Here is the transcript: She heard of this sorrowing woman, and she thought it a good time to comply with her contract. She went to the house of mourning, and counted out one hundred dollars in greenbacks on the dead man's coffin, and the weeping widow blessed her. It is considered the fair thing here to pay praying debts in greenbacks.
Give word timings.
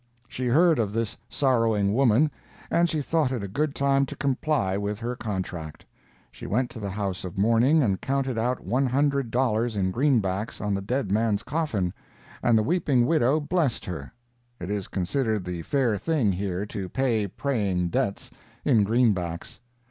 She 0.27 0.47
heard 0.47 0.79
of 0.79 0.93
this 0.93 1.15
sorrowing 1.29 1.93
woman, 1.93 2.31
and 2.71 2.89
she 2.89 3.03
thought 3.03 3.31
it 3.31 3.43
a 3.43 3.47
good 3.47 3.75
time 3.75 4.07
to 4.07 4.15
comply 4.15 4.75
with 4.75 4.97
her 4.97 5.15
contract. 5.15 5.85
She 6.31 6.47
went 6.47 6.71
to 6.71 6.79
the 6.79 6.89
house 6.89 7.23
of 7.23 7.37
mourning, 7.37 7.83
and 7.83 8.01
counted 8.01 8.35
out 8.35 8.65
one 8.65 8.87
hundred 8.87 9.29
dollars 9.29 9.75
in 9.77 9.91
greenbacks 9.91 10.59
on 10.59 10.73
the 10.73 10.81
dead 10.81 11.11
man's 11.11 11.43
coffin, 11.43 11.93
and 12.41 12.57
the 12.57 12.63
weeping 12.63 13.05
widow 13.05 13.39
blessed 13.39 13.85
her. 13.85 14.11
It 14.59 14.71
is 14.71 14.87
considered 14.87 15.45
the 15.45 15.61
fair 15.61 15.97
thing 15.97 16.31
here 16.31 16.65
to 16.65 16.89
pay 16.89 17.27
praying 17.27 17.89
debts 17.89 18.31
in 18.65 18.83
greenbacks. 18.83 19.59